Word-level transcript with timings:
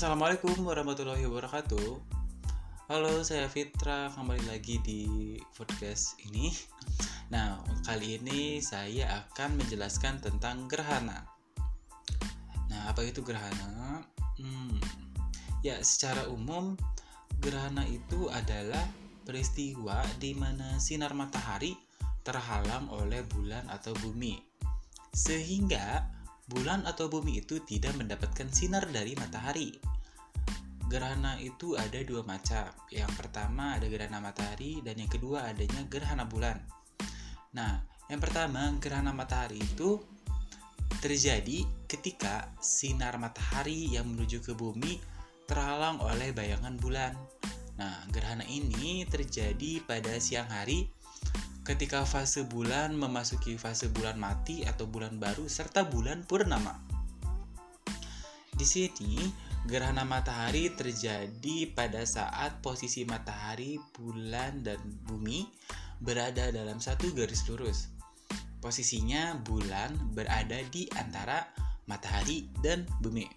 Assalamualaikum 0.00 0.64
warahmatullahi 0.64 1.28
wabarakatuh. 1.28 2.00
Halo, 2.88 3.20
saya 3.20 3.52
Fitra 3.52 4.08
kembali 4.08 4.48
lagi 4.48 4.80
di 4.80 5.04
podcast 5.52 6.16
ini. 6.24 6.48
Nah, 7.28 7.60
kali 7.84 8.16
ini 8.16 8.64
saya 8.64 9.12
akan 9.28 9.60
menjelaskan 9.60 10.24
tentang 10.24 10.72
gerhana. 10.72 11.28
Nah, 12.72 12.88
apa 12.88 13.04
itu 13.04 13.20
gerhana? 13.20 14.00
Hmm, 14.40 14.80
ya, 15.60 15.76
secara 15.84 16.32
umum 16.32 16.80
gerhana 17.44 17.84
itu 17.84 18.32
adalah 18.32 18.88
peristiwa 19.28 20.00
di 20.16 20.32
mana 20.32 20.80
sinar 20.80 21.12
matahari 21.12 21.76
terhalang 22.24 22.88
oleh 22.88 23.20
bulan 23.28 23.68
atau 23.68 23.92
bumi, 24.00 24.40
sehingga 25.12 26.08
bulan 26.48 26.88
atau 26.88 27.06
bumi 27.06 27.44
itu 27.44 27.60
tidak 27.68 27.94
mendapatkan 28.00 28.48
sinar 28.48 28.88
dari 28.88 29.12
matahari. 29.12 29.89
Gerhana 30.90 31.38
itu 31.38 31.78
ada 31.78 32.02
dua 32.02 32.26
macam. 32.26 32.66
Yang 32.90 33.14
pertama 33.14 33.78
ada 33.78 33.86
gerhana 33.86 34.18
matahari 34.18 34.82
dan 34.82 34.98
yang 34.98 35.06
kedua 35.06 35.46
adanya 35.46 35.86
gerhana 35.86 36.26
bulan. 36.26 36.58
Nah, 37.54 37.86
yang 38.10 38.18
pertama 38.18 38.74
gerhana 38.82 39.14
matahari 39.14 39.62
itu 39.62 40.02
terjadi 40.98 41.62
ketika 41.86 42.50
sinar 42.58 43.14
matahari 43.22 43.94
yang 43.94 44.10
menuju 44.10 44.42
ke 44.42 44.58
bumi 44.58 44.98
terhalang 45.46 46.02
oleh 46.02 46.34
bayangan 46.34 46.74
bulan. 46.74 47.14
Nah, 47.78 48.02
gerhana 48.10 48.42
ini 48.50 49.06
terjadi 49.06 49.86
pada 49.86 50.18
siang 50.18 50.50
hari 50.50 50.90
ketika 51.62 52.02
fase 52.02 52.42
bulan 52.42 52.98
memasuki 52.98 53.54
fase 53.54 53.86
bulan 53.94 54.18
mati 54.18 54.66
atau 54.66 54.90
bulan 54.90 55.22
baru 55.22 55.46
serta 55.46 55.86
bulan 55.86 56.26
purnama. 56.26 56.82
Di 58.50 58.66
sini, 58.66 59.16
gerhana 59.68 60.04
matahari 60.08 60.72
terjadi 60.72 61.72
pada 61.76 62.04
saat 62.06 62.64
posisi 62.64 63.04
matahari, 63.04 63.76
bulan, 63.92 64.64
dan 64.64 64.80
bumi 65.04 65.48
berada 66.00 66.48
dalam 66.48 66.80
satu 66.80 67.12
garis 67.12 67.44
lurus. 67.48 67.92
Posisinya 68.60 69.36
bulan 69.40 69.96
berada 70.12 70.60
di 70.68 70.88
antara 70.96 71.44
matahari 71.88 72.48
dan 72.60 72.84
bumi. 73.00 73.28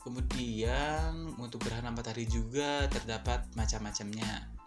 Kemudian 0.00 1.36
untuk 1.36 1.64
gerhana 1.64 1.92
matahari 1.92 2.24
juga 2.24 2.88
terdapat 2.88 3.44
macam-macamnya 3.52 4.58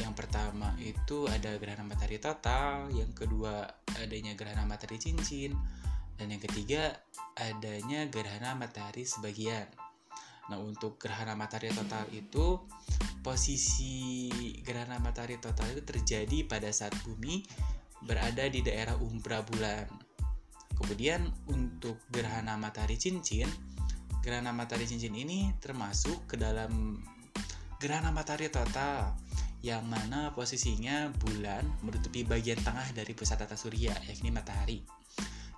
yang 0.00 0.16
pertama 0.16 0.72
itu 0.80 1.28
ada 1.28 1.52
gerhana 1.60 1.84
matahari 1.84 2.16
total, 2.16 2.88
yang 2.96 3.12
kedua 3.12 3.68
adanya 4.00 4.32
gerhana 4.32 4.64
matahari 4.64 4.96
cincin, 4.96 5.52
dan 6.16 6.32
yang 6.32 6.42
ketiga 6.42 7.00
adanya 7.36 8.06
gerhana 8.08 8.52
matahari 8.56 9.04
sebagian. 9.04 9.66
Nah, 10.50 10.58
untuk 10.58 10.98
gerhana 10.98 11.38
matahari 11.38 11.70
total 11.72 12.04
itu 12.12 12.60
posisi 13.22 14.28
gerhana 14.66 14.98
matahari 14.98 15.38
total 15.38 15.70
itu 15.72 15.82
terjadi 15.86 16.44
pada 16.50 16.68
saat 16.74 16.92
bumi 17.06 17.46
berada 18.02 18.44
di 18.50 18.60
daerah 18.60 18.98
umbra 18.98 19.46
bulan. 19.46 19.86
Kemudian 20.74 21.30
untuk 21.46 22.02
gerhana 22.10 22.58
matahari 22.58 22.98
cincin, 22.98 23.46
gerhana 24.26 24.50
matahari 24.50 24.90
cincin 24.90 25.14
ini 25.14 25.54
termasuk 25.62 26.26
ke 26.26 26.34
dalam 26.34 26.98
gerhana 27.78 28.10
matahari 28.10 28.50
total 28.50 29.14
yang 29.62 29.86
mana 29.86 30.34
posisinya 30.34 31.14
bulan 31.22 31.62
menutupi 31.86 32.26
bagian 32.26 32.58
tengah 32.58 32.90
dari 32.90 33.14
pusat 33.14 33.46
tata 33.46 33.54
surya, 33.54 33.94
yakni 34.10 34.34
matahari. 34.34 34.82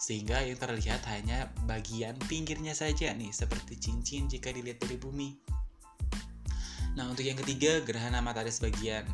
Sehingga 0.04 0.44
yang 0.44 0.60
terlihat 0.60 1.00
hanya 1.08 1.48
bagian 1.64 2.12
pinggirnya 2.28 2.76
saja 2.76 3.16
nih, 3.16 3.32
seperti 3.32 3.80
cincin 3.80 4.28
jika 4.28 4.52
dilihat 4.52 4.84
dari 4.84 5.00
bumi. 5.00 5.32
Nah, 7.00 7.08
untuk 7.08 7.24
yang 7.24 7.40
ketiga, 7.40 7.80
gerhana 7.80 8.20
matahari 8.20 8.52
sebagian. 8.52 9.08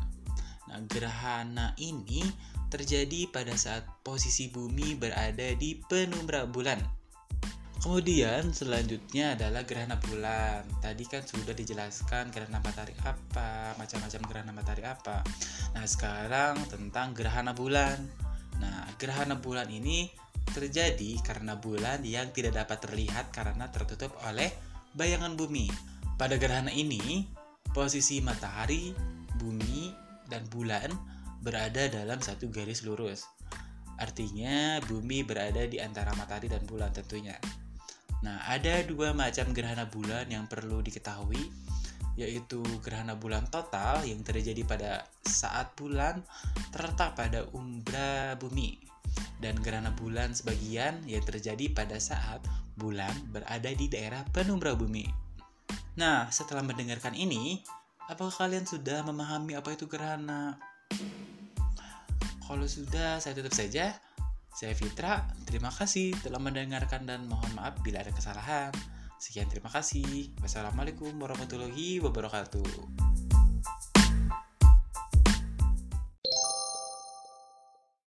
Nah, 0.67 0.83
gerhana 0.91 1.71
ini 1.79 2.27
terjadi 2.67 3.31
pada 3.31 3.55
saat 3.55 3.87
posisi 4.03 4.51
bumi 4.51 4.99
berada 4.99 5.55
di 5.55 5.79
penumbra 5.87 6.43
bulan 6.43 6.79
Kemudian 7.81 8.53
selanjutnya 8.53 9.33
adalah 9.33 9.65
gerhana 9.65 9.97
bulan. 9.97 10.61
Tadi 10.85 11.01
kan 11.09 11.25
sudah 11.25 11.57
dijelaskan 11.57 12.29
gerhana 12.29 12.61
matahari 12.61 12.93
apa, 13.01 13.73
macam-macam 13.73 14.21
gerhana 14.29 14.51
matahari 14.53 14.85
apa. 14.85 15.25
Nah, 15.73 15.85
sekarang 15.89 16.61
tentang 16.69 17.17
gerhana 17.17 17.57
bulan. 17.57 17.97
Nah, 18.61 18.85
gerhana 19.01 19.33
bulan 19.33 19.65
ini 19.73 20.13
terjadi 20.51 21.17
karena 21.23 21.57
bulan 21.57 22.03
yang 22.03 22.29
tidak 22.35 22.59
dapat 22.59 22.83
terlihat 22.83 23.31
karena 23.31 23.71
tertutup 23.71 24.11
oleh 24.27 24.51
bayangan 24.93 25.33
bumi. 25.39 25.71
Pada 26.19 26.37
gerhana 26.37 26.69
ini, 26.69 27.25
posisi 27.73 28.21
matahari, 28.21 28.93
bumi, 29.39 29.89
dan 30.29 30.45
bulan 30.51 30.91
berada 31.41 31.89
dalam 31.89 32.21
satu 32.21 32.51
garis 32.53 32.85
lurus. 32.85 33.25
Artinya, 33.97 34.77
bumi 34.85 35.25
berada 35.25 35.65
di 35.65 35.81
antara 35.81 36.13
matahari 36.13 36.51
dan 36.51 36.61
bulan 36.69 36.93
tentunya. 36.93 37.35
Nah, 38.21 38.45
ada 38.45 38.85
dua 38.85 39.17
macam 39.17 39.49
gerhana 39.49 39.89
bulan 39.89 40.29
yang 40.29 40.45
perlu 40.45 40.85
diketahui, 40.85 41.49
yaitu 42.19 42.61
gerhana 42.85 43.17
bulan 43.17 43.49
total 43.49 44.05
yang 44.05 44.21
terjadi 44.21 44.61
pada 44.67 44.91
saat 45.25 45.73
bulan 45.73 46.21
terletak 46.69 47.17
pada 47.17 47.49
umbra 47.57 48.37
bumi, 48.37 48.90
dan 49.41 49.57
gerhana 49.59 49.91
bulan 49.97 50.31
sebagian 50.31 51.01
yang 51.09 51.25
terjadi 51.25 51.71
pada 51.73 51.97
saat 51.97 52.45
bulan 52.77 53.11
berada 53.33 53.69
di 53.73 53.85
daerah 53.89 54.23
penumbra 54.29 54.77
bumi. 54.77 55.05
Nah, 55.99 56.31
setelah 56.31 56.63
mendengarkan 56.63 57.17
ini, 57.17 57.59
apakah 58.07 58.31
kalian 58.31 58.63
sudah 58.63 59.03
memahami 59.03 59.59
apa 59.59 59.75
itu 59.75 59.85
gerhana? 59.91 60.55
Kalau 62.47 62.67
sudah, 62.67 63.19
saya 63.19 63.31
tutup 63.35 63.55
saja. 63.55 63.95
Saya 64.51 64.75
Fitra, 64.75 65.23
terima 65.47 65.71
kasih 65.71 66.11
telah 66.19 66.39
mendengarkan 66.39 67.07
dan 67.07 67.23
mohon 67.23 67.55
maaf 67.55 67.79
bila 67.79 68.03
ada 68.03 68.11
kesalahan. 68.11 68.75
Sekian 69.15 69.47
terima 69.47 69.71
kasih. 69.71 70.35
Wassalamualaikum 70.43 71.15
warahmatullahi 71.15 72.03
wabarakatuh. 72.03 73.30